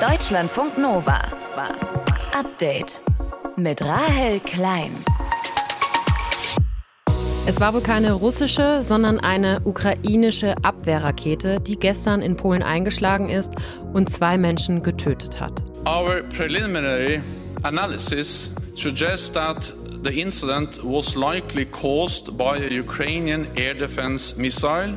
[0.00, 1.20] Deutschlandfunk Nova.
[2.32, 3.00] Update
[3.56, 4.92] mit Rahel Klein.
[7.46, 13.50] Es war wohl keine russische, sondern eine ukrainische Abwehrrakete, die gestern in Polen eingeschlagen ist
[13.92, 15.62] und zwei Menschen getötet hat.
[15.84, 17.20] Our preliminary
[17.64, 19.70] analysis suggests that
[20.02, 24.96] the incident was likely caused by a Ukrainian air defense missile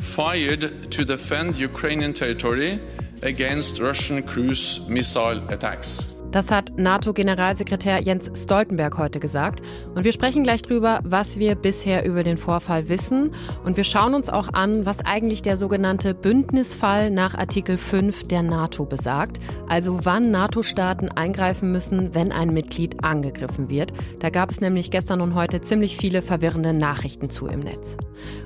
[0.00, 2.80] fired to defend Ukrainian territory
[3.22, 6.21] against Russian cruise missile attacks.
[6.32, 9.60] Das hat NATO-Generalsekretär Jens Stoltenberg heute gesagt.
[9.94, 13.34] Und wir sprechen gleich drüber, was wir bisher über den Vorfall wissen.
[13.64, 18.42] Und wir schauen uns auch an, was eigentlich der sogenannte Bündnisfall nach Artikel 5 der
[18.42, 19.40] NATO besagt.
[19.68, 23.92] Also wann NATO-Staaten eingreifen müssen, wenn ein Mitglied angegriffen wird.
[24.20, 27.98] Da gab es nämlich gestern und heute ziemlich viele verwirrende Nachrichten zu im Netz.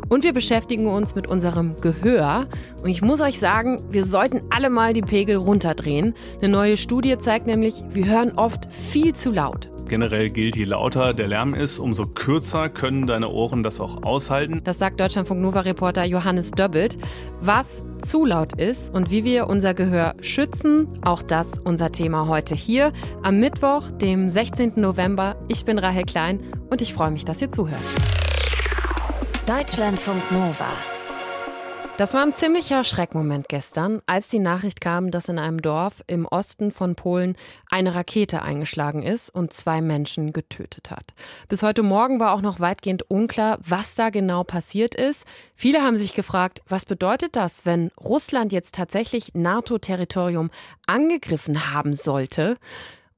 [0.09, 2.47] Und wir beschäftigen uns mit unserem Gehör.
[2.83, 6.15] Und ich muss euch sagen, wir sollten alle mal die Pegel runterdrehen.
[6.41, 9.71] Eine neue Studie zeigt nämlich, wir hören oft viel zu laut.
[9.89, 14.61] Generell gilt, je lauter der Lärm ist, umso kürzer können deine Ohren das auch aushalten.
[14.65, 16.99] Das sagt Deutschlandfunk Nova-Reporter Johannes Döbbelt.
[17.41, 22.55] Was zu laut ist und wie wir unser Gehör schützen, auch das unser Thema heute
[22.55, 24.73] hier am Mittwoch, dem 16.
[24.77, 25.37] November.
[25.49, 27.81] Ich bin Rahel Klein und ich freue mich, dass ihr zuhört.
[29.47, 30.96] Deutschlandfunk Nova.
[31.97, 36.27] Das war ein ziemlicher Schreckmoment gestern, als die Nachricht kam, dass in einem Dorf im
[36.27, 37.37] Osten von Polen
[37.71, 41.15] eine Rakete eingeschlagen ist und zwei Menschen getötet hat.
[41.49, 45.27] Bis heute Morgen war auch noch weitgehend unklar, was da genau passiert ist.
[45.55, 50.51] Viele haben sich gefragt, was bedeutet das, wenn Russland jetzt tatsächlich NATO-Territorium
[50.87, 52.59] angegriffen haben sollte?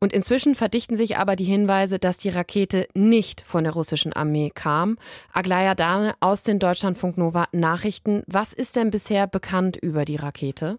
[0.01, 4.51] Und inzwischen verdichten sich aber die Hinweise, dass die Rakete nicht von der russischen Armee
[4.55, 4.97] kam.
[5.33, 8.23] Aglaya Dane aus den Deutschlandfunk Nova Nachrichten.
[8.29, 10.79] Was ist denn bisher bekannt über die Rakete?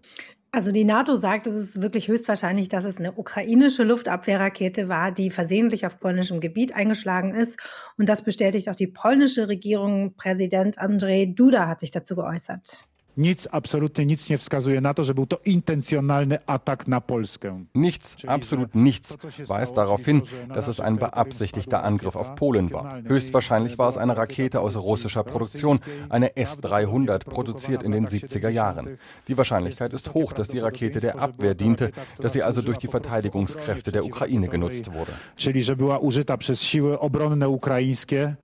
[0.52, 5.30] Also die NATO sagt, es ist wirklich höchstwahrscheinlich, dass es eine ukrainische Luftabwehrrakete war, die
[5.30, 7.60] versehentlich auf polnischem Gebiet eingeschlagen ist.
[7.98, 10.14] Und das bestätigt auch die polnische Regierung.
[10.16, 12.89] Präsident Andrzej Duda hat sich dazu geäußert.
[13.16, 17.64] Nic, absolutnie nic nie wskazuje na to, że był to intencjonalny atak na Polskę.
[17.74, 19.16] Nichts, absolut nichts
[19.48, 20.22] weist darauf hin,
[20.54, 23.02] dass es ein beabsichtigter Angriff auf Polen war.
[23.04, 25.78] Höchstwahrscheinlich war es eine Rakete aus russischer Produktion,
[26.08, 28.98] eine S-300, produziert in den 70er Jahren.
[29.28, 32.88] Die Wahrscheinlichkeit ist hoch, dass die Rakete der Abwehr diente, dass sie also durch die
[32.88, 35.12] Verteidigungskräfte der Ukraine genutzt wurde.
[35.36, 38.36] Czyli, że była użyta przez siły obronne ukraińskie.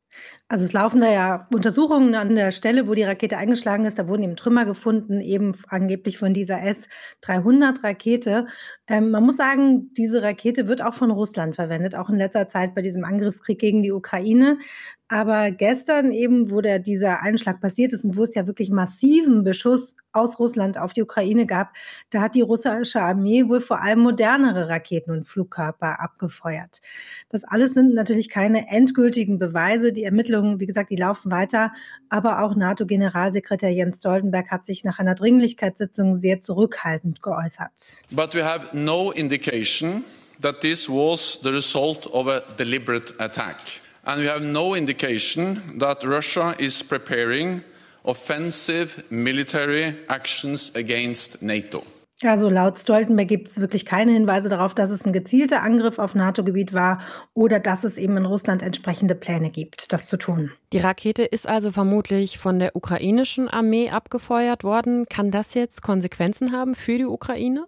[0.49, 3.99] Also es laufen da ja Untersuchungen an der Stelle, wo die Rakete eingeschlagen ist.
[3.99, 8.47] Da wurden eben Trümmer gefunden, eben angeblich von dieser S-300-Rakete.
[8.87, 12.77] Ähm, man muss sagen, diese Rakete wird auch von Russland verwendet, auch in letzter Zeit
[12.77, 14.59] bei diesem Angriffskrieg gegen die Ukraine.
[15.08, 19.44] Aber gestern eben, wo der, dieser Einschlag passiert ist und wo es ja wirklich massiven
[19.44, 21.74] Beschuss aus Russland auf die Ukraine gab,
[22.10, 26.80] da hat die russische Armee wohl vor allem modernere Raketen und Flugkörper abgefeuert.
[27.28, 29.92] Das alles sind natürlich keine endgültigen Beweise.
[29.92, 31.72] Die Ermittlungen, wie gesagt, die laufen weiter.
[32.08, 38.02] Aber auch NATO-Generalsekretär Jens Stoltenberg hat sich nach einer Dringlichkeitssitzung sehr zurückhaltend geäußert.
[38.10, 40.02] But we have no indication
[40.40, 43.58] that this was the result of a deliberate attack.
[44.06, 47.62] And we have no indication that Russia is preparing
[48.04, 51.82] offensive military actions against NATO.
[52.22, 56.14] Also laut Stoltenberg gibt es wirklich keine Hinweise darauf, dass es ein gezielter Angriff auf
[56.14, 57.00] NATO-Gebiet war
[57.34, 60.52] oder dass es eben in Russland entsprechende Pläne gibt, das zu tun.
[60.72, 65.06] Die Rakete ist also vermutlich von der ukrainischen Armee abgefeuert worden.
[65.10, 67.66] Kann das jetzt Konsequenzen haben für die Ukraine?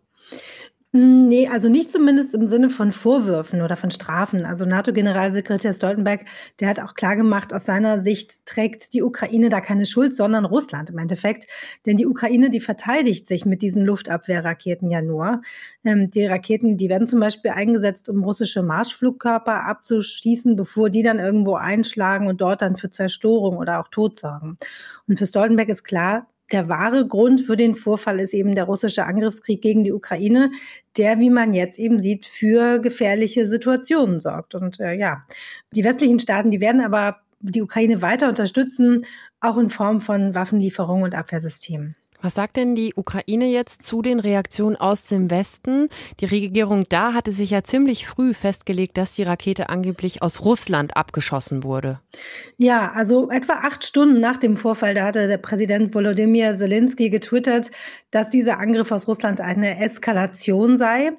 [0.94, 4.46] Hm, nee, also nicht zumindest im Sinne von Vorwürfen oder von Strafen.
[4.46, 6.24] Also NATO-Generalsekretär Stoltenberg,
[6.60, 10.88] der hat auch klargemacht, aus seiner Sicht trägt die Ukraine da keine Schuld, sondern Russland
[10.88, 11.46] im Endeffekt.
[11.84, 15.42] Denn die Ukraine, die verteidigt sich mit diesen Luftabwehrraketen ja nur.
[15.84, 21.18] Ähm, die Raketen, die werden zum Beispiel eingesetzt, um russische Marschflugkörper abzuschießen, bevor die dann
[21.18, 24.56] irgendwo einschlagen und dort dann für Zerstörung oder auch Tod sorgen.
[25.06, 29.04] Und für Stoltenberg ist klar, der wahre Grund für den Vorfall ist eben der russische
[29.04, 30.50] Angriffskrieg gegen die Ukraine,
[30.96, 34.54] der, wie man jetzt eben sieht, für gefährliche Situationen sorgt.
[34.54, 35.24] Und äh, ja,
[35.74, 39.04] die westlichen Staaten, die werden aber die Ukraine weiter unterstützen,
[39.40, 41.94] auch in Form von Waffenlieferungen und Abwehrsystemen.
[42.20, 45.88] Was sagt denn die Ukraine jetzt zu den Reaktionen aus dem Westen?
[46.18, 50.96] Die Regierung da hatte sich ja ziemlich früh festgelegt, dass die Rakete angeblich aus Russland
[50.96, 52.00] abgeschossen wurde.
[52.56, 57.70] Ja, also etwa acht Stunden nach dem Vorfall, da hatte der Präsident Volodymyr Zelensky getwittert,
[58.10, 61.12] dass dieser Angriff aus Russland eine Eskalation sei.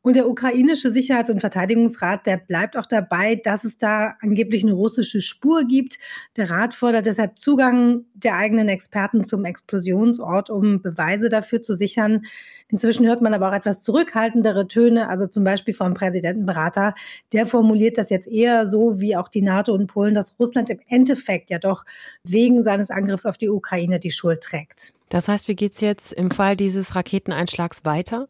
[0.00, 4.72] Und der ukrainische Sicherheits- und Verteidigungsrat, der bleibt auch dabei, dass es da angeblich eine
[4.72, 5.98] russische Spur gibt.
[6.36, 12.22] Der Rat fordert deshalb Zugang der eigenen Experten zum Explosionsort, um Beweise dafür zu sichern.
[12.70, 16.94] Inzwischen hört man aber auch etwas zurückhaltendere Töne, also zum Beispiel vom Präsidentenberater.
[17.32, 20.80] Der formuliert das jetzt eher so wie auch die NATO und Polen, dass Russland im
[20.88, 21.84] Endeffekt ja doch
[22.24, 24.92] wegen seines Angriffs auf die Ukraine die Schuld trägt.
[25.08, 28.28] Das heißt, wie geht es jetzt im Fall dieses Raketeneinschlags weiter?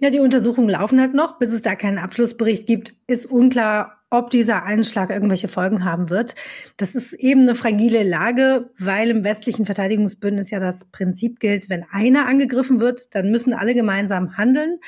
[0.00, 1.38] Ja, die Untersuchungen laufen halt noch.
[1.38, 6.34] Bis es da keinen Abschlussbericht gibt, ist unklar, ob dieser Einschlag irgendwelche Folgen haben wird.
[6.76, 11.84] Das ist eben eine fragile Lage, weil im westlichen Verteidigungsbündnis ja das Prinzip gilt, wenn
[11.90, 14.80] einer angegriffen wird, dann müssen alle gemeinsam handeln.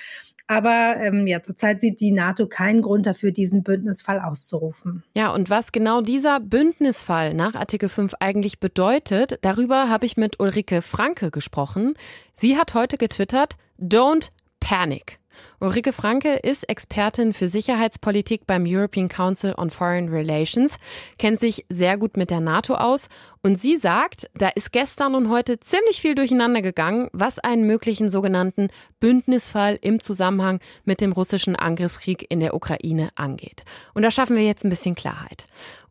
[0.48, 5.04] Aber ähm, ja, zurzeit sieht die NATO keinen Grund dafür, diesen Bündnisfall auszurufen.
[5.14, 10.40] Ja, und was genau dieser Bündnisfall nach Artikel 5 eigentlich bedeutet, darüber habe ich mit
[10.40, 11.94] Ulrike Franke gesprochen.
[12.34, 14.30] Sie hat heute getwittert, Don't
[14.62, 15.18] panic.
[15.60, 20.76] Ulrike Franke ist Expertin für Sicherheitspolitik beim European Council on Foreign Relations,
[21.18, 23.08] kennt sich sehr gut mit der NATO aus
[23.42, 28.10] und sie sagt, da ist gestern und heute ziemlich viel durcheinander gegangen, was einen möglichen
[28.10, 28.68] sogenannten
[29.00, 33.64] Bündnisfall im Zusammenhang mit dem russischen Angriffskrieg in der Ukraine angeht.
[33.94, 35.44] Und da schaffen wir jetzt ein bisschen Klarheit.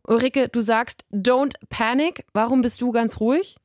[0.06, 2.24] Ulrike, du sagst, don't panic.
[2.32, 3.56] Warum bist du ganz ruhig?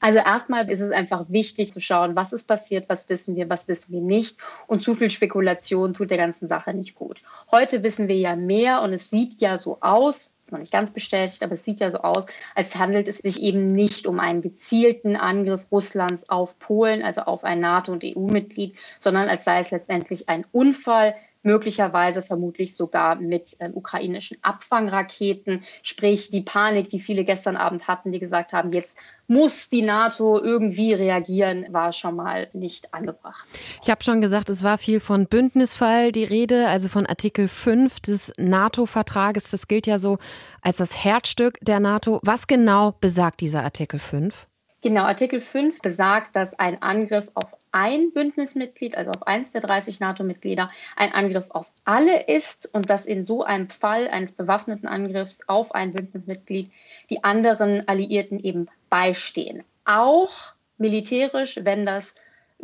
[0.00, 3.66] Also erstmal ist es einfach wichtig zu schauen, was ist passiert, was wissen wir, was
[3.66, 4.38] wissen wir nicht.
[4.66, 7.22] Und zu viel Spekulation tut der ganzen Sache nicht gut.
[7.50, 10.92] Heute wissen wir ja mehr und es sieht ja so aus, ist noch nicht ganz
[10.92, 14.40] bestätigt, aber es sieht ja so aus, als handelt es sich eben nicht um einen
[14.40, 19.70] gezielten Angriff Russlands auf Polen, also auf ein NATO- und EU-Mitglied, sondern als sei es
[19.70, 25.64] letztendlich ein Unfall, möglicherweise vermutlich sogar mit ähm, ukrainischen Abfangraketen.
[25.82, 28.98] Sprich, die Panik, die viele gestern Abend hatten, die gesagt haben, jetzt
[29.28, 33.46] muss die NATO irgendwie reagieren, war schon mal nicht angebracht.
[33.82, 38.00] Ich habe schon gesagt, es war viel von Bündnisfall die Rede, also von Artikel 5
[38.00, 39.50] des NATO-Vertrages.
[39.50, 40.18] Das gilt ja so
[40.62, 42.20] als das Herzstück der NATO.
[42.22, 44.46] Was genau besagt dieser Artikel 5?
[44.80, 50.00] Genau, Artikel 5 besagt, dass ein Angriff auf ein Bündnismitglied, also auf eins der 30
[50.00, 55.40] NATO-Mitglieder, ein Angriff auf alle ist und dass in so einem Fall eines bewaffneten Angriffs
[55.46, 56.70] auf ein Bündnismitglied
[57.10, 59.64] die anderen Alliierten eben beistehen.
[59.84, 62.14] Auch militärisch, wenn das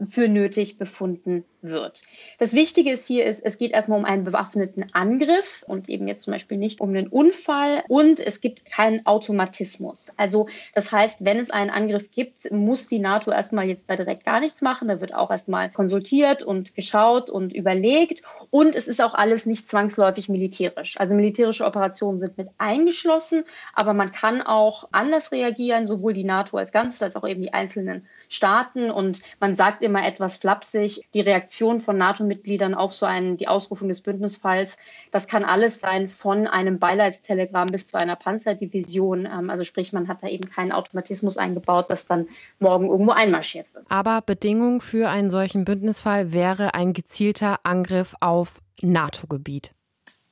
[0.04, 2.02] für nötig befunden wird.
[2.38, 6.22] Das Wichtige ist hier ist, es geht erstmal um einen bewaffneten Angriff und eben jetzt
[6.24, 10.12] zum Beispiel nicht um einen Unfall und es gibt keinen Automatismus.
[10.16, 14.24] Also das heißt, wenn es einen Angriff gibt, muss die NATO erstmal jetzt da direkt
[14.24, 14.88] gar nichts machen.
[14.88, 19.66] Da wird auch erstmal konsultiert und geschaut und überlegt und es ist auch alles nicht
[19.66, 21.00] zwangsläufig militärisch.
[21.00, 26.56] Also militärische Operationen sind mit eingeschlossen, aber man kann auch anders reagieren, sowohl die NATO
[26.56, 31.20] als Ganzes als auch eben die einzelnen Staaten und man sagt immer etwas flapsig, die
[31.20, 34.78] Reaktion von NATO-Mitgliedern auf so einen, die Ausrufung des Bündnisfalls,
[35.10, 39.26] das kann alles sein von einem Beileidstelegramm bis zu einer Panzerdivision.
[39.26, 42.28] Ähm, also sprich, man hat da eben keinen Automatismus eingebaut, dass dann
[42.58, 43.86] morgen irgendwo einmarschiert wird.
[43.88, 49.72] Aber Bedingung für einen solchen Bündnisfall wäre ein gezielter Angriff auf NATO-Gebiet.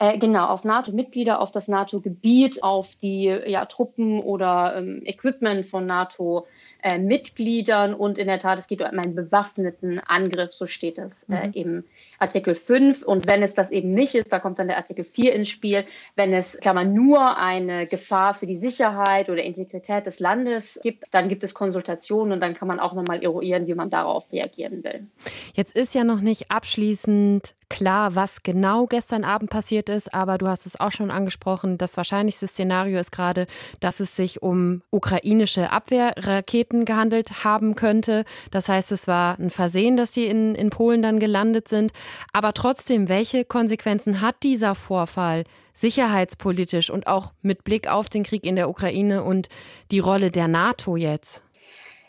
[0.02, 5.86] Äh, genau, auf NATO-Mitglieder, auf das NATO-Gebiet, auf die ja, Truppen oder ähm, Equipment von
[5.86, 6.48] NATO
[6.82, 11.28] äh, Mitgliedern und in der Tat, es geht um einen bewaffneten Angriff, so steht es
[11.28, 11.52] äh, mhm.
[11.54, 11.84] im
[12.18, 13.02] Artikel 5.
[13.02, 15.84] Und wenn es das eben nicht ist, da kommt dann der Artikel 4 ins Spiel,
[16.16, 21.28] wenn es, Klammer, nur eine Gefahr für die Sicherheit oder Integrität des Landes gibt, dann
[21.28, 25.06] gibt es Konsultationen und dann kann man auch nochmal eruieren, wie man darauf reagieren will.
[25.54, 30.46] Jetzt ist ja noch nicht abschließend klar, was genau gestern Abend passiert ist, aber du
[30.46, 31.78] hast es auch schon angesprochen.
[31.78, 33.46] Das wahrscheinlichste Szenario ist gerade,
[33.80, 38.24] dass es sich um ukrainische Abwehrraketen gehandelt haben könnte.
[38.50, 41.92] Das heißt, es war ein Versehen, dass die in, in Polen dann gelandet sind.
[42.34, 48.44] Aber trotzdem, welche Konsequenzen hat dieser Vorfall sicherheitspolitisch und auch mit Blick auf den Krieg
[48.44, 49.48] in der Ukraine und
[49.90, 51.42] die Rolle der NATO jetzt?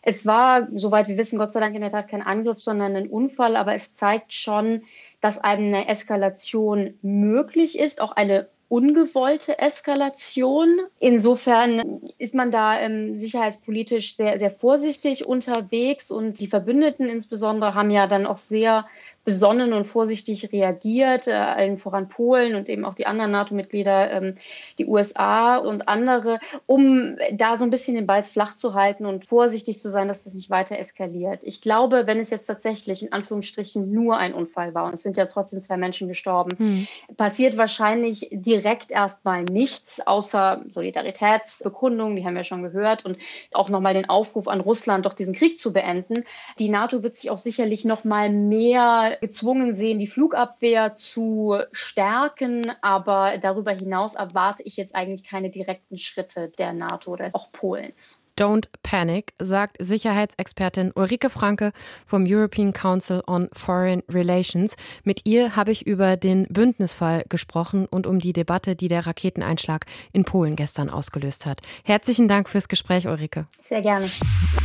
[0.05, 3.07] Es war, soweit wir wissen, Gott sei Dank in der Tat kein Angriff, sondern ein
[3.07, 4.83] Unfall, aber es zeigt schon,
[5.23, 10.81] dass eine Eskalation möglich ist, auch eine ungewollte Eskalation.
[10.99, 17.89] Insofern ist man da ähm, sicherheitspolitisch sehr, sehr vorsichtig unterwegs und die Verbündeten insbesondere haben
[17.89, 18.85] ja dann auch sehr
[19.25, 24.35] besonnen und vorsichtig reagiert, äh, allen voran Polen und eben auch die anderen NATO-Mitglieder, ähm,
[24.77, 29.25] die USA und andere, um da so ein bisschen den Ball flach zu halten und
[29.25, 31.39] vorsichtig zu sein, dass das nicht weiter eskaliert.
[31.43, 35.15] Ich glaube, wenn es jetzt tatsächlich in Anführungsstrichen nur ein Unfall war und es sind
[35.15, 36.87] ja trotzdem zwei Menschen gestorben, hm.
[37.15, 43.17] passiert wahrscheinlich direkt erstmal nichts außer Solidaritätsbekundungen, die haben wir schon gehört und
[43.53, 46.25] auch nochmal den Aufruf an Russland, doch diesen Krieg zu beenden.
[46.59, 52.71] Die NATO wird sich auch sicherlich nochmal mehr gezwungen sehen, die Flugabwehr zu stärken.
[52.81, 58.23] Aber darüber hinaus erwarte ich jetzt eigentlich keine direkten Schritte der NATO oder auch Polens.
[58.37, 61.71] Don't Panic, sagt Sicherheitsexpertin Ulrike Franke
[62.05, 64.75] vom European Council on Foreign Relations.
[65.03, 69.85] Mit ihr habe ich über den Bündnisfall gesprochen und um die Debatte, die der Raketeneinschlag
[70.13, 71.61] in Polen gestern ausgelöst hat.
[71.83, 73.45] Herzlichen Dank fürs Gespräch, Ulrike.
[73.59, 74.07] Sehr gerne.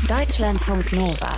[0.09, 1.37] Deutschlandfunk Nova.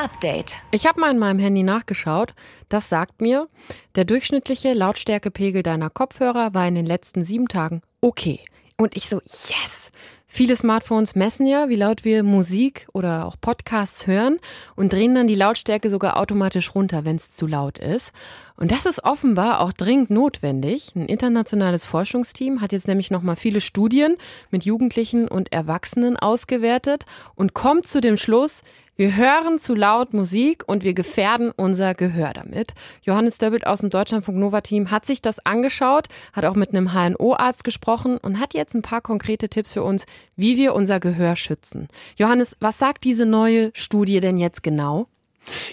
[0.00, 0.54] Update.
[0.70, 2.32] Ich habe mal in meinem Handy nachgeschaut.
[2.70, 3.48] Das sagt mir,
[3.96, 8.40] der durchschnittliche Lautstärkepegel deiner Kopfhörer war in den letzten sieben Tagen okay.
[8.78, 9.92] Und ich so, yes!
[10.32, 14.38] Viele Smartphones messen ja, wie laut wir Musik oder auch Podcasts hören
[14.76, 18.12] und drehen dann die Lautstärke sogar automatisch runter, wenn es zu laut ist.
[18.56, 20.92] Und das ist offenbar auch dringend notwendig.
[20.94, 24.16] Ein internationales Forschungsteam hat jetzt nämlich nochmal viele Studien
[24.50, 28.62] mit Jugendlichen und Erwachsenen ausgewertet und kommt zu dem Schluss,
[29.00, 32.74] wir hören zu laut Musik und wir gefährden unser Gehör damit.
[33.00, 36.92] Johannes Döbbelt aus dem Deutschlandfunk Nova Team hat sich das angeschaut, hat auch mit einem
[36.92, 40.04] HNO-Arzt gesprochen und hat jetzt ein paar konkrete Tipps für uns,
[40.36, 41.88] wie wir unser Gehör schützen.
[42.18, 45.06] Johannes, was sagt diese neue Studie denn jetzt genau?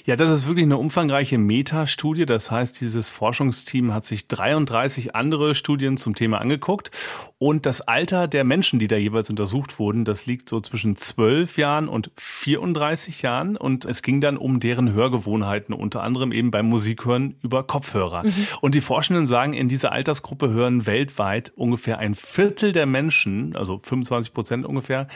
[0.06, 2.26] Ja, das ist wirklich eine umfangreiche Metastudie.
[2.26, 6.92] Das heißt, dieses Forschungsteam hat sich 33 andere Studien zum Thema angeguckt.
[7.38, 11.58] Und das Alter der Menschen, die da jeweils untersucht wurden, das liegt so zwischen 12
[11.58, 13.58] Jahren und 34 Jahren.
[13.58, 18.24] Und es ging dann um deren Hörgewohnheiten, unter anderem eben beim Musikhören über Kopfhörer.
[18.24, 18.34] Mhm.
[18.62, 23.78] Und die Forschenden sagen, in dieser Altersgruppe hören weltweit ungefähr ein Viertel der Menschen, also
[23.78, 25.08] 25 Prozent ungefähr,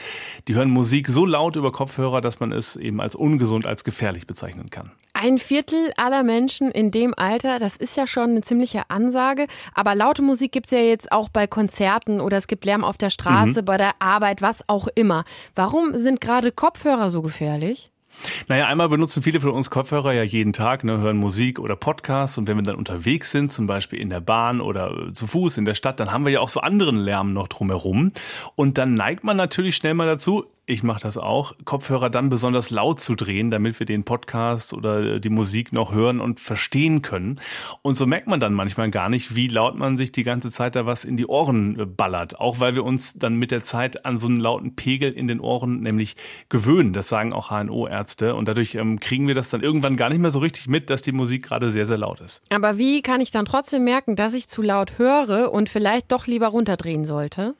[0.48, 4.26] die hören Musik so laut über Kopfhörer, dass man es eben als ungesund, als gefährlich
[4.26, 4.90] bezeichnet bezeichnen kann.
[5.14, 9.46] Ein Viertel aller Menschen in dem Alter, das ist ja schon eine ziemliche Ansage.
[9.74, 12.96] Aber laute Musik gibt es ja jetzt auch bei Konzerten oder es gibt Lärm auf
[12.96, 13.64] der Straße, mhm.
[13.66, 15.24] bei der Arbeit, was auch immer.
[15.54, 17.90] Warum sind gerade Kopfhörer so gefährlich?
[18.48, 22.36] Naja, einmal benutzen viele von uns Kopfhörer ja jeden Tag, ne, hören Musik oder Podcasts
[22.36, 25.64] und wenn wir dann unterwegs sind, zum Beispiel in der Bahn oder zu Fuß in
[25.64, 28.12] der Stadt, dann haben wir ja auch so anderen Lärm noch drumherum
[28.54, 32.70] und dann neigt man natürlich schnell mal dazu, ich mache das auch, Kopfhörer dann besonders
[32.70, 37.38] laut zu drehen, damit wir den Podcast oder die Musik noch hören und verstehen können.
[37.82, 40.74] Und so merkt man dann manchmal gar nicht, wie laut man sich die ganze Zeit
[40.74, 42.40] da was in die Ohren äh, ballert.
[42.40, 45.40] Auch weil wir uns dann mit der Zeit an so einen lauten Pegel in den
[45.40, 46.16] Ohren nämlich
[46.48, 46.92] gewöhnen.
[46.92, 48.34] Das sagen auch HNO-Ärzte.
[48.34, 51.02] Und dadurch ähm, kriegen wir das dann irgendwann gar nicht mehr so richtig mit, dass
[51.02, 52.42] die Musik gerade sehr, sehr laut ist.
[52.50, 56.26] Aber wie kann ich dann trotzdem merken, dass ich zu laut höre und vielleicht doch
[56.26, 57.54] lieber runterdrehen sollte?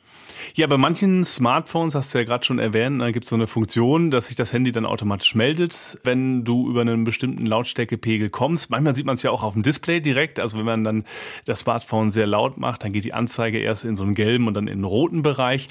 [0.54, 3.46] Ja, bei manchen Smartphones, hast du ja gerade schon erwähnt, da gibt es so eine
[3.46, 8.70] Funktion, dass sich das Handy dann automatisch meldet, wenn du über einen bestimmten Lautstärkepegel kommst.
[8.70, 10.40] Manchmal sieht man es ja auch auf dem Display direkt.
[10.40, 11.04] Also wenn man dann
[11.44, 14.54] das Smartphone sehr laut macht, dann geht die Anzeige erst in so einen gelben und
[14.54, 15.68] dann in einen roten Bereich.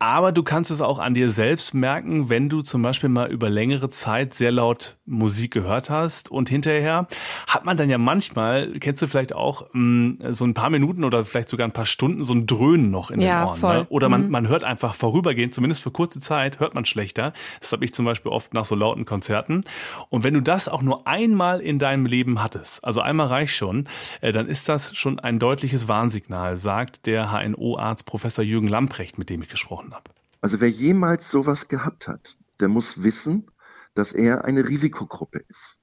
[0.00, 3.50] Aber du kannst es auch an dir selbst merken, wenn du zum Beispiel mal über
[3.50, 7.08] längere Zeit sehr laut Musik gehört hast und hinterher
[7.48, 11.24] hat man dann ja manchmal, kennst du vielleicht auch, mm, so ein paar Minuten oder
[11.24, 13.54] vielleicht sogar ein paar Stunden so ein Dröhnen noch in ja, den Ohren.
[13.54, 13.60] Ne?
[13.60, 13.78] Voll.
[13.78, 13.86] Ne?
[13.88, 14.30] Oder man, mhm.
[14.30, 17.32] man hört einfach vorübergehend, zumindest für kurze Zeit, hört man schlechter.
[17.58, 19.62] Das habe ich zum Beispiel oft nach so lauten Konzerten.
[20.10, 23.88] Und wenn du das auch nur einmal in deinem Leben hattest, also einmal reicht schon,
[24.20, 29.28] äh, dann ist das schon ein deutliches Warnsignal, sagt der HNO-Arzt Professor Jürgen Lamprecht, mit
[29.28, 30.10] dem ich gesprochen habe.
[30.40, 33.50] Also wer jemals sowas gehabt hat, der muss wissen,
[33.94, 35.78] dass er eine Risikogruppe ist.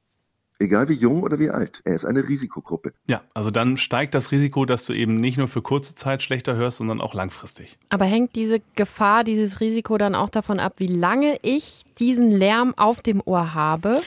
[0.58, 2.94] Egal wie jung oder wie alt, er ist eine Risikogruppe.
[3.08, 6.56] Ja, also dann steigt das Risiko, dass du eben nicht nur für kurze Zeit schlechter
[6.56, 7.78] hörst, sondern auch langfristig.
[7.90, 12.74] Aber hängt diese Gefahr, dieses Risiko dann auch davon ab, wie lange ich diesen Lärm
[12.78, 14.02] auf dem Ohr habe?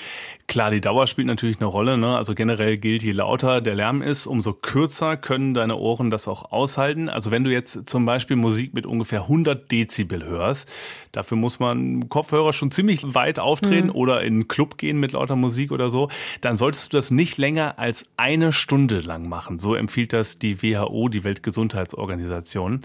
[0.48, 1.98] Klar, die Dauer spielt natürlich eine Rolle.
[1.98, 2.16] Ne?
[2.16, 6.52] Also generell gilt, je lauter der Lärm ist, umso kürzer können deine Ohren das auch
[6.52, 7.10] aushalten.
[7.10, 10.66] Also wenn du jetzt zum Beispiel Musik mit ungefähr 100 Dezibel hörst,
[11.12, 13.94] dafür muss man Kopfhörer schon ziemlich weit auftreten mhm.
[13.94, 16.08] oder in einen Club gehen mit lauter Musik oder so,
[16.40, 19.58] dann solltest du das nicht länger als eine Stunde lang machen.
[19.58, 22.80] So empfiehlt das die WHO, die Weltgesundheitsorganisation.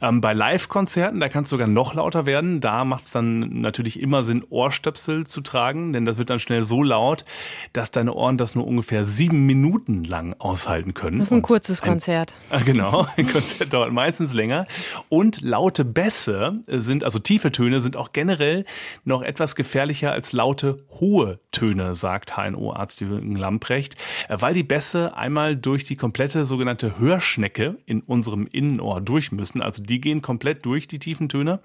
[0.00, 2.60] Ähm, bei Live-Konzerten, da kann es sogar noch lauter werden.
[2.60, 6.62] Da macht es dann natürlich immer Sinn, Ohrstöpsel zu tragen, denn das wird dann schnell
[6.62, 7.24] so laut, laut,
[7.72, 11.18] dass deine Ohren das nur ungefähr sieben Minuten lang aushalten können.
[11.18, 12.34] Das ist ein kurzes ein, Konzert.
[12.50, 14.66] Äh, genau, ein Konzert dauert meistens länger.
[15.08, 18.64] Und laute Bässe sind, also tiefe Töne, sind auch generell
[19.04, 23.96] noch etwas gefährlicher als laute hohe Töne, sagt HNO-Arzt Jürgen Lamprecht,
[24.28, 29.62] weil die Bässe einmal durch die komplette sogenannte Hörschnecke in unserem Innenohr durch müssen.
[29.62, 31.60] Also die gehen komplett durch die tiefen Töne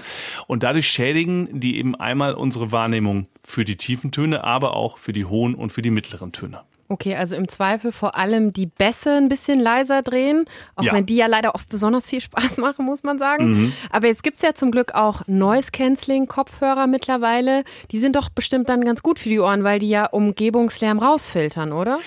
[0.48, 5.12] und dadurch schädigen die eben einmal unsere Wahrnehmung für die tiefen Töne, aber auch für
[5.12, 6.62] die hohen und für die mittleren Töne.
[6.90, 10.94] Okay, also im Zweifel vor allem die Bässe ein bisschen leiser drehen, auch ja.
[10.94, 13.52] wenn die ja leider oft besonders viel Spaß machen, muss man sagen.
[13.52, 13.74] Mhm.
[13.90, 17.64] Aber jetzt gibt es ja zum Glück auch Noise-Canceling-Kopfhörer mittlerweile.
[17.92, 21.72] Die sind doch bestimmt dann ganz gut für die Ohren, weil die ja Umgebungslärm rausfiltern,
[21.72, 22.00] oder?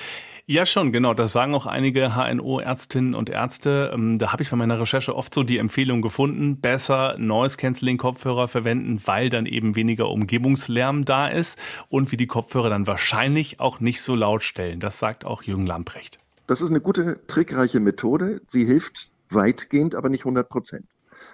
[0.48, 1.12] Ja, schon, genau.
[1.12, 3.90] Das sagen auch einige HNO-Ärztinnen und Ärzte.
[3.92, 9.00] Ähm, da habe ich bei meiner Recherche oft so die Empfehlung gefunden, besser Noise-Canceling-Kopfhörer verwenden,
[9.06, 14.02] weil dann eben weniger Umgebungslärm da ist und wie die Kopfhörer dann wahrscheinlich auch nicht
[14.02, 14.78] so laut stellen.
[14.78, 16.20] Das sagt auch Jürgen Lamprecht.
[16.46, 18.40] Das ist eine gute, trickreiche Methode.
[18.48, 20.86] Sie hilft weitgehend, aber nicht 100 Prozent.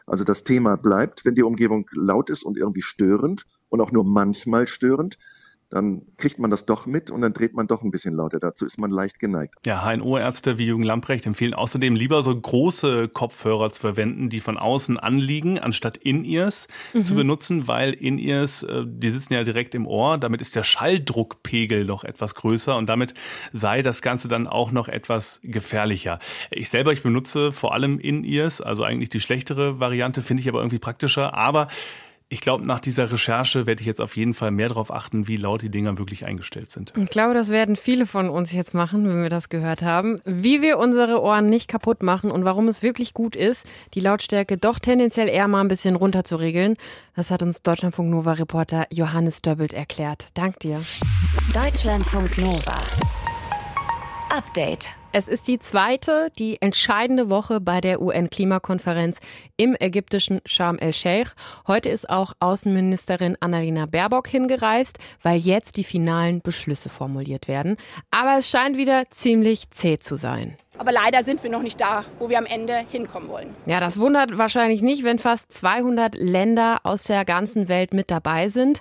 [0.06, 4.04] Also das Thema bleibt, wenn die Umgebung laut ist und irgendwie störend und auch nur
[4.04, 5.18] manchmal störend,
[5.72, 8.38] dann kriegt man das doch mit und dann dreht man doch ein bisschen lauter.
[8.38, 9.54] Dazu ist man leicht geneigt.
[9.64, 14.58] Ja, HNO-Ärzte wie Jürgen Lamprecht empfehlen außerdem lieber so große Kopfhörer zu verwenden, die von
[14.58, 17.04] außen anliegen, anstatt In-Ears mhm.
[17.04, 21.86] zu benutzen, weil In-Ears, äh, die sitzen ja direkt im Ohr, damit ist der Schalldruckpegel
[21.86, 23.14] noch etwas größer und damit
[23.52, 26.18] sei das Ganze dann auch noch etwas gefährlicher.
[26.50, 30.58] Ich selber, ich benutze vor allem In-Ears, also eigentlich die schlechtere Variante, finde ich aber
[30.58, 31.68] irgendwie praktischer, aber
[32.32, 35.36] ich glaube, nach dieser Recherche werde ich jetzt auf jeden Fall mehr darauf achten, wie
[35.36, 36.94] laut die Dinger wirklich eingestellt sind.
[36.96, 40.16] Ich glaube, das werden viele von uns jetzt machen, wenn wir das gehört haben.
[40.24, 44.56] Wie wir unsere Ohren nicht kaputt machen und warum es wirklich gut ist, die Lautstärke
[44.56, 46.76] doch tendenziell eher mal ein bisschen runter zu regeln,
[47.14, 50.28] das hat uns Deutschlandfunk Nova Reporter Johannes Döbbelt erklärt.
[50.32, 50.80] Dank dir.
[51.52, 52.78] Deutschlandfunk Nova.
[54.30, 55.01] Update.
[55.14, 59.20] Es ist die zweite, die entscheidende Woche bei der UN-Klimakonferenz
[59.58, 61.32] im ägyptischen Sharm el-Sheikh.
[61.66, 67.76] Heute ist auch Außenministerin Annalena Baerbock hingereist, weil jetzt die finalen Beschlüsse formuliert werden.
[68.10, 70.56] Aber es scheint wieder ziemlich zäh zu sein.
[70.78, 73.54] Aber leider sind wir noch nicht da, wo wir am Ende hinkommen wollen.
[73.66, 78.48] Ja, das wundert wahrscheinlich nicht, wenn fast 200 Länder aus der ganzen Welt mit dabei
[78.48, 78.80] sind.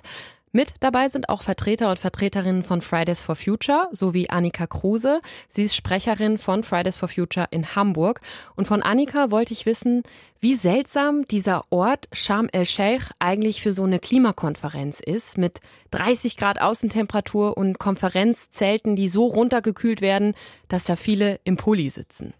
[0.54, 5.22] Mit dabei sind auch Vertreter und Vertreterinnen von Fridays for Future sowie Annika Kruse.
[5.48, 8.20] Sie ist Sprecherin von Fridays for Future in Hamburg.
[8.54, 10.02] Und von Annika wollte ich wissen,
[10.40, 15.60] wie seltsam dieser Ort Sharm el-Sheikh eigentlich für so eine Klimakonferenz ist, mit
[15.92, 20.34] 30 Grad Außentemperatur und Konferenzzelten, die so runtergekühlt werden,
[20.68, 22.34] dass da viele im Pulli sitzen.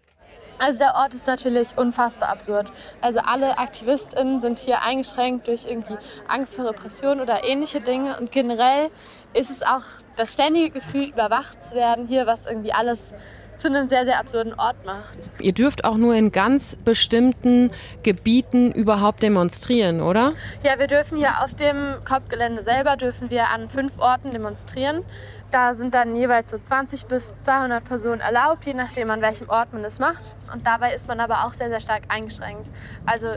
[0.59, 2.71] Also der Ort ist natürlich unfassbar absurd.
[3.01, 8.17] Also alle AktivistInnen sind hier eingeschränkt durch irgendwie Angst vor Repression oder ähnliche Dinge.
[8.19, 8.89] Und generell
[9.33, 9.83] ist es auch
[10.15, 13.13] das ständige Gefühl, überwacht zu werden hier, was irgendwie alles
[13.57, 15.17] zu einem sehr, sehr absurden Ort macht.
[15.39, 17.71] Ihr dürft auch nur in ganz bestimmten
[18.03, 20.33] Gebieten überhaupt demonstrieren, oder?
[20.63, 25.03] Ja, wir dürfen hier auf dem COP-Gelände selber dürfen wir an fünf Orten demonstrieren.
[25.51, 29.71] Da sind dann jeweils so 20 bis 200 Personen erlaubt, je nachdem an welchem Ort
[29.71, 30.35] man das macht.
[30.51, 32.67] Und dabei ist man aber auch sehr, sehr stark eingeschränkt.
[33.05, 33.27] Also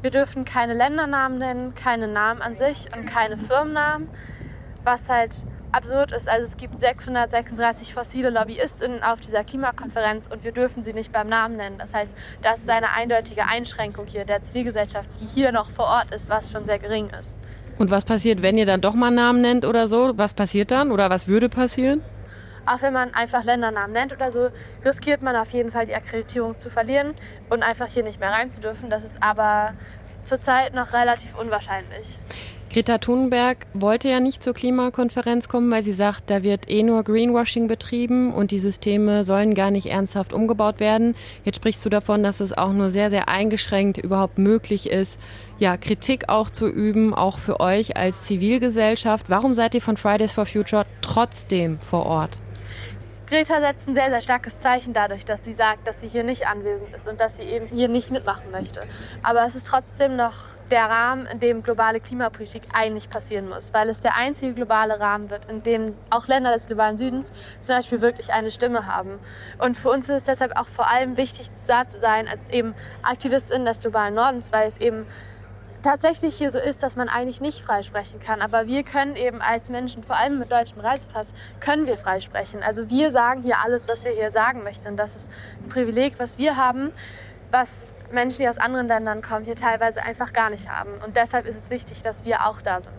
[0.00, 4.08] wir dürfen keine Ländernamen nennen, keine Namen an sich und keine Firmennamen,
[4.84, 6.28] was halt absurd ist.
[6.28, 11.28] Also es gibt 636 fossile LobbyistInnen auf dieser Klimakonferenz und wir dürfen sie nicht beim
[11.28, 11.78] Namen nennen.
[11.78, 16.12] Das heißt, das ist eine eindeutige Einschränkung hier der Zivilgesellschaft, die hier noch vor Ort
[16.12, 17.38] ist, was schon sehr gering ist.
[17.78, 20.12] Und was passiert, wenn ihr dann doch mal Namen nennt oder so?
[20.16, 22.02] Was passiert dann oder was würde passieren?
[22.66, 24.48] Auch wenn man einfach Ländernamen nennt oder so,
[24.84, 27.14] riskiert man auf jeden Fall die Akkreditierung zu verlieren
[27.50, 28.90] und einfach hier nicht mehr rein zu dürfen.
[28.90, 29.74] Das ist aber
[30.22, 32.18] zurzeit noch relativ unwahrscheinlich.
[32.74, 37.04] Greta Thunberg wollte ja nicht zur Klimakonferenz kommen, weil sie sagt, da wird eh nur
[37.04, 41.14] Greenwashing betrieben und die Systeme sollen gar nicht ernsthaft umgebaut werden.
[41.44, 45.20] Jetzt sprichst du davon, dass es auch nur sehr, sehr eingeschränkt überhaupt möglich ist,
[45.60, 49.30] ja, Kritik auch zu üben, auch für euch als Zivilgesellschaft.
[49.30, 52.38] Warum seid ihr von Fridays for Future trotzdem vor Ort?
[53.26, 56.46] Greta setzt ein sehr, sehr starkes Zeichen dadurch, dass sie sagt, dass sie hier nicht
[56.46, 58.82] anwesend ist und dass sie eben hier nicht mitmachen möchte.
[59.22, 60.34] Aber es ist trotzdem noch
[60.70, 65.30] der Rahmen, in dem globale Klimapolitik eigentlich passieren muss, weil es der einzige globale Rahmen
[65.30, 69.18] wird, in dem auch Länder des globalen Südens zum Beispiel wirklich eine Stimme haben.
[69.58, 72.74] Und für uns ist es deshalb auch vor allem wichtig, da zu sein als eben
[73.02, 75.06] Aktivistin des globalen Nordens, weil es eben
[75.84, 78.40] tatsächlich hier so ist, dass man eigentlich nicht freisprechen kann.
[78.40, 82.62] Aber wir können eben als Menschen, vor allem mit deutschem Reisepass, können wir freisprechen.
[82.62, 84.88] Also wir sagen hier alles, was wir hier sagen möchten.
[84.88, 85.28] Und das ist
[85.62, 86.90] ein Privileg, was wir haben,
[87.50, 90.90] was Menschen, die aus anderen Ländern kommen, hier teilweise einfach gar nicht haben.
[91.04, 92.94] Und deshalb ist es wichtig, dass wir auch da sind.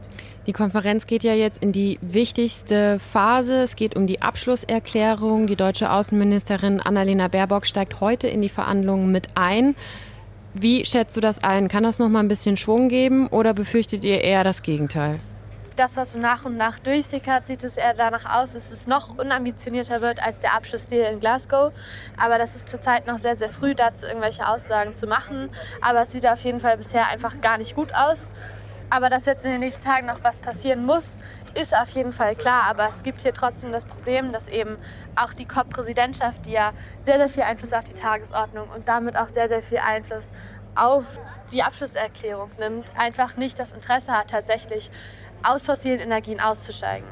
[0.48, 3.64] Die Konferenz geht ja jetzt in die wichtigste Phase.
[3.64, 5.48] Es geht um die Abschlusserklärung.
[5.48, 9.76] Die deutsche Außenministerin Annalena Baerbock steigt heute in die Verhandlungen mit ein.
[10.58, 11.68] Wie schätzt du das ein?
[11.68, 15.20] Kann das noch mal ein bisschen Schwung geben oder befürchtet ihr eher das Gegenteil?
[15.76, 19.18] Das, was so nach und nach durchsickert, sieht es eher danach aus, dass es noch
[19.18, 21.74] unambitionierter wird als der Abschlussdeal in Glasgow.
[22.16, 25.50] Aber das ist zurzeit noch sehr, sehr früh, dazu irgendwelche Aussagen zu machen.
[25.82, 28.32] Aber es sieht auf jeden Fall bisher einfach gar nicht gut aus.
[28.90, 31.18] Aber dass jetzt in den nächsten Tagen noch was passieren muss,
[31.54, 32.64] ist auf jeden Fall klar.
[32.64, 34.78] Aber es gibt hier trotzdem das Problem, dass eben
[35.16, 36.72] auch die COP-Präsidentschaft, die ja
[37.02, 40.32] sehr, sehr viel Einfluss auf die Tagesordnung und damit auch sehr, sehr viel Einfluss
[40.76, 41.06] auf
[41.52, 44.92] die Abschlusserklärung nimmt, einfach nicht das Interesse hat, tatsächlich
[45.44, 47.08] aus fossilen Energien auszusteigen.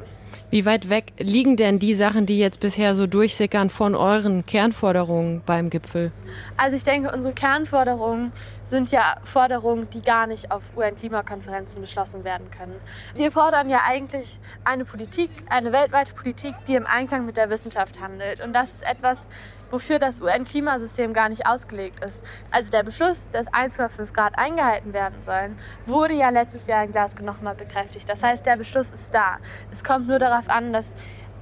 [0.54, 5.42] Wie weit weg liegen denn die Sachen, die jetzt bisher so durchsickern, von euren Kernforderungen
[5.48, 6.12] beim Gipfel?
[6.58, 8.32] Also ich denke, unsere Kernforderungen
[8.63, 12.76] sind ja Forderungen, die gar nicht auf UN-Klimakonferenzen beschlossen werden können.
[13.16, 18.00] Wir fordern ja eigentlich eine Politik, eine weltweite Politik, die im Einklang mit der Wissenschaft
[18.00, 18.39] handelt.
[18.39, 19.28] Und das ist etwas,
[19.73, 22.23] wofür das UN-Klimasystem gar nicht ausgelegt ist.
[22.51, 25.57] Also der Beschluss, dass 1,5 Grad eingehalten werden sollen,
[25.88, 28.07] wurde ja letztes Jahr in Glasgow nochmal bekräftigt.
[28.07, 29.38] Das heißt, der Beschluss ist da.
[29.71, 30.93] Es kommt nur darauf an, dass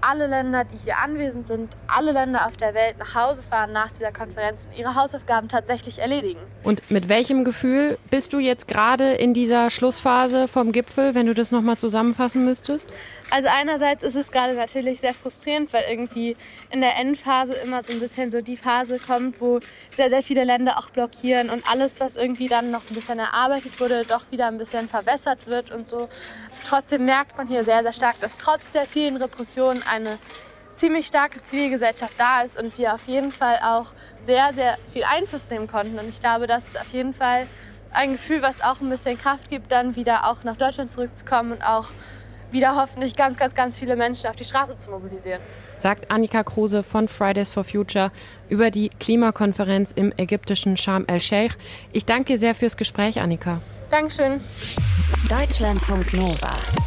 [0.02, 3.92] alle Länder, die hier anwesend sind, alle Länder auf der Welt nach Hause fahren nach
[3.92, 6.40] dieser Konferenz und ihre Hausaufgaben tatsächlich erledigen.
[6.64, 11.34] Und mit welchem Gefühl bist du jetzt gerade in dieser Schlussphase vom Gipfel, wenn du
[11.34, 12.92] das nochmal zusammenfassen müsstest?
[13.30, 16.36] Also einerseits ist es gerade natürlich sehr frustrierend, weil irgendwie
[16.70, 19.60] in der Endphase immer so ein bisschen so die Phase kommt, wo
[19.92, 23.80] sehr, sehr viele Länder auch blockieren und alles, was irgendwie dann noch ein bisschen erarbeitet
[23.80, 26.10] wurde, doch wieder ein bisschen verwässert wird und so.
[26.68, 30.18] Trotzdem merkt man hier sehr, sehr stark, dass trotz der vielen Repressionen eine
[30.74, 35.50] ziemlich starke Zivilgesellschaft da ist und wir auf jeden Fall auch sehr, sehr viel Einfluss
[35.50, 36.00] nehmen konnten.
[36.00, 37.48] Und ich glaube, das ist auf jeden Fall
[37.94, 41.62] ein Gefühl, was auch ein bisschen Kraft gibt, dann wieder auch nach Deutschland zurückzukommen und
[41.62, 41.88] auch
[42.52, 45.42] wieder hoffentlich ganz, ganz, ganz viele Menschen auf die Straße zu mobilisieren.
[45.80, 48.12] Sagt Annika Kruse von Fridays for Future
[48.50, 51.56] über die Klimakonferenz im ägyptischen Sharm el-Sheikh.
[51.92, 53.62] Ich danke dir sehr fürs Gespräch, Annika.
[53.90, 54.42] Dankeschön.
[55.30, 56.81] Deutschlandfunk Nova.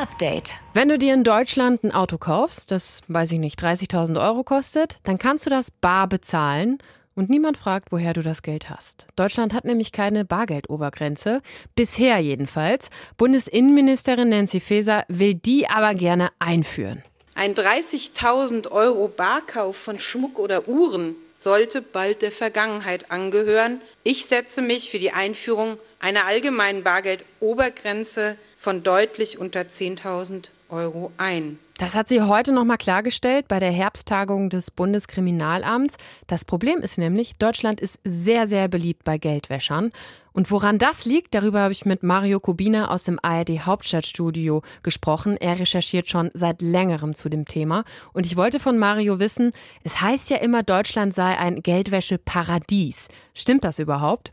[0.00, 0.54] Update.
[0.72, 4.96] Wenn du dir in Deutschland ein Auto kaufst, das, weiß ich nicht, 30.000 Euro kostet,
[5.02, 6.78] dann kannst du das bar bezahlen
[7.14, 9.06] und niemand fragt, woher du das Geld hast.
[9.14, 11.42] Deutschland hat nämlich keine Bargeldobergrenze.
[11.74, 12.88] Bisher jedenfalls.
[13.18, 17.04] Bundesinnenministerin Nancy Faeser will die aber gerne einführen.
[17.34, 23.82] Ein 30.000 Euro Barkauf von Schmuck oder Uhren sollte bald der Vergangenheit angehören.
[24.02, 31.58] Ich setze mich für die Einführung einer allgemeinen Bargeldobergrenze von deutlich unter 10.000 Euro ein.
[31.78, 35.96] Das hat sie heute noch mal klargestellt bei der Herbsttagung des Bundeskriminalamts.
[36.26, 39.90] Das Problem ist nämlich, Deutschland ist sehr, sehr beliebt bei Geldwäschern.
[40.34, 45.38] Und woran das liegt, darüber habe ich mit Mario Kubina aus dem ARD Hauptstadtstudio gesprochen.
[45.38, 47.84] Er recherchiert schon seit längerem zu dem Thema.
[48.12, 49.52] Und ich wollte von Mario wissen,
[49.84, 53.08] es heißt ja immer, Deutschland sei ein Geldwäscheparadies.
[53.32, 54.30] Stimmt das überhaupt?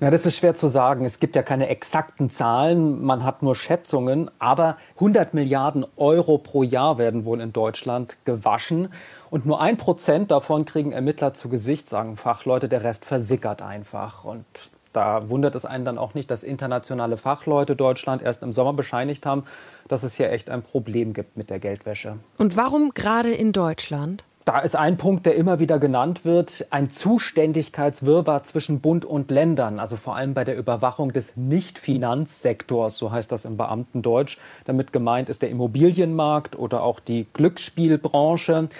[0.00, 1.04] Ja, das ist schwer zu sagen.
[1.04, 4.30] Es gibt ja keine exakten Zahlen, man hat nur Schätzungen.
[4.38, 8.90] Aber 100 Milliarden Euro pro Jahr werden wohl in Deutschland gewaschen.
[9.28, 12.68] Und nur ein Prozent davon kriegen Ermittler zu Gesicht, sagen Fachleute.
[12.68, 14.24] Der Rest versickert einfach.
[14.24, 14.44] Und
[14.92, 19.26] da wundert es einen dann auch nicht, dass internationale Fachleute Deutschland erst im Sommer bescheinigt
[19.26, 19.44] haben,
[19.88, 22.18] dass es hier echt ein Problem gibt mit der Geldwäsche.
[22.38, 24.22] Und warum gerade in Deutschland?
[24.48, 29.78] Da ist ein Punkt, der immer wieder genannt wird, ein Zuständigkeitswirrwarr zwischen Bund und Ländern,
[29.78, 34.38] also vor allem bei der Überwachung des Nicht-Finanzsektors, so heißt das im Beamtendeutsch.
[34.64, 38.70] Damit gemeint ist der Immobilienmarkt oder auch die Glücksspielbranche.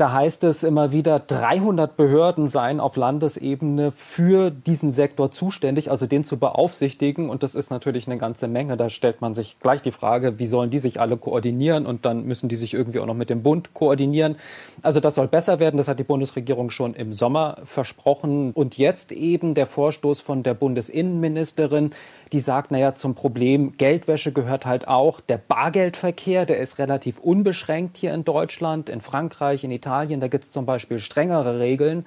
[0.00, 6.06] Da heißt es immer wieder, 300 Behörden seien auf Landesebene für diesen Sektor zuständig, also
[6.06, 7.28] den zu beaufsichtigen.
[7.28, 8.78] Und das ist natürlich eine ganze Menge.
[8.78, 11.84] Da stellt man sich gleich die Frage, wie sollen die sich alle koordinieren?
[11.84, 14.36] Und dann müssen die sich irgendwie auch noch mit dem Bund koordinieren.
[14.80, 15.76] Also das soll besser werden.
[15.76, 18.52] Das hat die Bundesregierung schon im Sommer versprochen.
[18.54, 21.90] Und jetzt eben der Vorstoß von der Bundesinnenministerin,
[22.32, 26.46] die sagt, naja, zum Problem Geldwäsche gehört halt auch der Bargeldverkehr.
[26.46, 29.89] Der ist relativ unbeschränkt hier in Deutschland, in Frankreich, in Italien.
[29.90, 32.06] Da gibt es zum Beispiel strengere Regeln.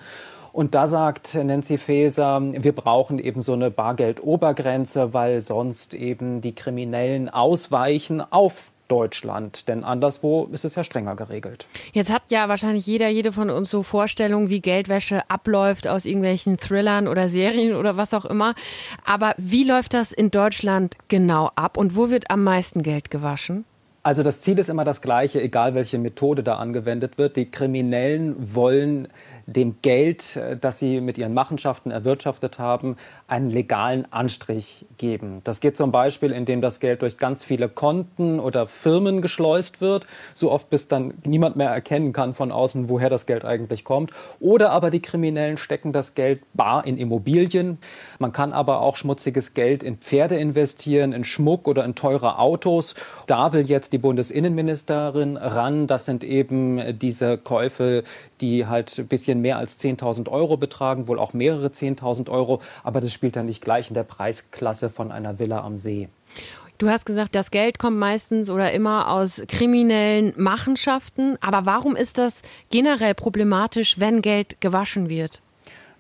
[0.52, 6.54] Und da sagt Nancy Faeser, wir brauchen eben so eine Bargeldobergrenze, weil sonst eben die
[6.54, 11.66] Kriminellen ausweichen auf Deutschland, denn anderswo ist es ja strenger geregelt.
[11.94, 16.58] Jetzt hat ja wahrscheinlich jeder, jede von uns so Vorstellungen, wie Geldwäsche abläuft aus irgendwelchen
[16.58, 18.54] Thrillern oder Serien oder was auch immer.
[19.04, 23.66] Aber wie läuft das in Deutschland genau ab und wo wird am meisten Geld gewaschen?
[24.06, 27.38] Also das Ziel ist immer das gleiche, egal welche Methode da angewendet wird.
[27.38, 29.08] Die Kriminellen wollen
[29.46, 32.96] dem Geld, äh, das sie mit ihren Machenschaften erwirtschaftet haben,
[33.28, 35.42] einen legalen Anstrich geben.
[35.44, 40.06] Das geht zum Beispiel, indem das Geld durch ganz viele Konten oder Firmen geschleust wird,
[40.34, 44.12] so oft bis dann niemand mehr erkennen kann von außen, woher das Geld eigentlich kommt.
[44.40, 47.78] Oder aber die Kriminellen stecken das Geld bar in Immobilien.
[48.20, 52.96] Man kann aber auch schmutziges Geld in Pferde investieren, in Schmuck oder in teure Autos.
[53.28, 55.88] Da will jetzt die Bundesinnenministerin ran.
[55.88, 58.04] Das sind eben diese Käufe,
[58.44, 62.62] die halt ein bisschen mehr als 10.000 Euro betragen, wohl auch mehrere 10.000 Euro.
[62.84, 66.10] Aber das spielt dann nicht gleich in der Preisklasse von einer Villa am See.
[66.78, 71.38] Du hast gesagt, das Geld kommt meistens oder immer aus kriminellen Machenschaften.
[71.40, 75.43] Aber warum ist das generell problematisch, wenn Geld gewaschen wird?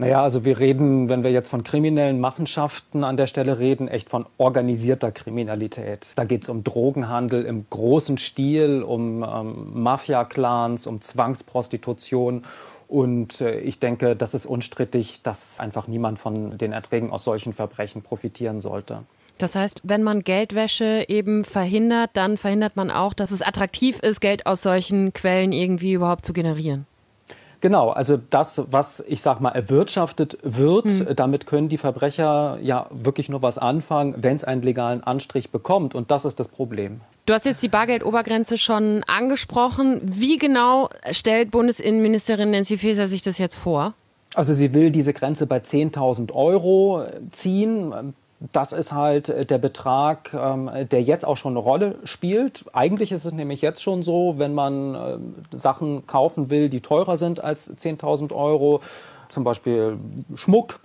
[0.03, 4.09] Naja, also wir reden, wenn wir jetzt von kriminellen Machenschaften an der Stelle reden, echt
[4.09, 6.07] von organisierter Kriminalität.
[6.17, 12.41] Da geht es um Drogenhandel im großen Stil, um ähm, Mafia-Clans, um Zwangsprostitution.
[12.89, 17.53] Und äh, ich denke, das ist unstrittig, dass einfach niemand von den Erträgen aus solchen
[17.53, 19.03] Verbrechen profitieren sollte.
[19.37, 24.19] Das heißt, wenn man Geldwäsche eben verhindert, dann verhindert man auch, dass es attraktiv ist,
[24.19, 26.87] Geld aus solchen Quellen irgendwie überhaupt zu generieren.
[27.63, 31.15] Genau, also das, was ich sag mal erwirtschaftet wird, hm.
[31.15, 35.95] damit können die Verbrecher ja wirklich nur was anfangen, wenn es einen legalen Anstrich bekommt.
[35.95, 36.99] Und das ist das Problem.
[37.25, 40.01] Du hast jetzt die Bargeldobergrenze schon angesprochen.
[40.03, 43.93] Wie genau stellt Bundesinnenministerin Nancy Faeser sich das jetzt vor?
[44.35, 48.13] Also sie will diese Grenze bei 10.000 Euro ziehen.
[48.51, 52.65] Das ist halt äh, der Betrag, ähm, der jetzt auch schon eine Rolle spielt.
[52.73, 57.17] Eigentlich ist es nämlich jetzt schon so, wenn man äh, Sachen kaufen will, die teurer
[57.17, 58.81] sind als 10.000 Euro,
[59.29, 59.97] zum Beispiel
[60.35, 60.79] Schmuck,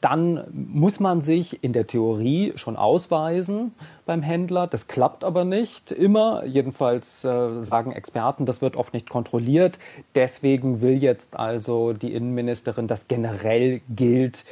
[0.00, 3.72] dann muss man sich in der Theorie schon ausweisen
[4.04, 4.66] beim Händler.
[4.66, 6.44] Das klappt aber nicht immer.
[6.44, 9.78] Jedenfalls äh, sagen Experten, das wird oft nicht kontrolliert.
[10.14, 14.44] Deswegen will jetzt also die Innenministerin, dass generell gilt,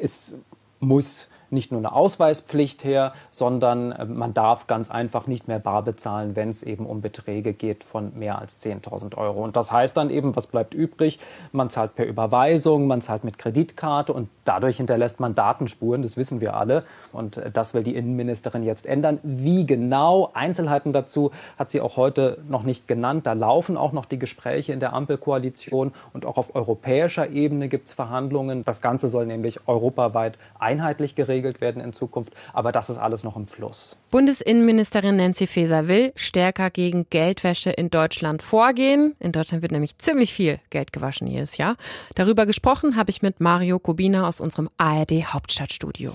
[0.00, 0.34] es
[0.78, 5.82] muss nicht nur eine Ausweispflicht her, sondern äh, man darf ganz einfach nicht mehr bar
[5.82, 9.42] bezahlen, wenn es eben um Beträge geht von mehr als 10.000 Euro.
[9.42, 11.18] Und das heißt dann eben, was bleibt übrig?
[11.52, 16.40] Man zahlt per Überweisung, man zahlt mit Kreditkarte und dadurch hinterlässt man Datenspuren, das wissen
[16.40, 16.84] wir alle.
[17.12, 19.18] Und äh, das will die Innenministerin jetzt ändern.
[19.22, 20.30] Wie genau?
[20.34, 23.26] Einzelheiten dazu hat sie auch heute noch nicht genannt.
[23.26, 27.88] Da laufen auch noch die Gespräche in der Ampelkoalition und auch auf europäischer Ebene gibt
[27.88, 28.64] es Verhandlungen.
[28.64, 32.32] Das Ganze soll nämlich europaweit einheitlich geregelt geregelt werden in Zukunft.
[32.52, 33.96] Aber das ist alles noch im Fluss.
[34.10, 39.14] Bundesinnenministerin Nancy Faeser will stärker gegen Geldwäsche in Deutschland vorgehen.
[39.18, 41.76] In Deutschland wird nämlich ziemlich viel Geld gewaschen jedes Jahr.
[42.14, 46.12] Darüber gesprochen habe ich mit Mario Kubina aus unserem ARD Hauptstadtstudio.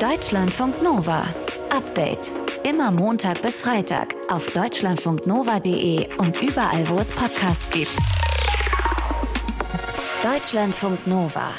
[0.00, 1.24] Deutschlandfunk Nova.
[1.70, 2.30] Update.
[2.64, 7.96] Immer Montag bis Freitag auf deutschlandfunknova.de und überall, wo es Podcasts gibt.
[10.22, 11.50] Deutschlandfunk Nova.